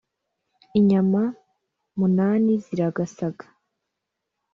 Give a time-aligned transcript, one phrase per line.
[0.79, 1.21] Inyama
[1.99, 3.45] munani ziragasaga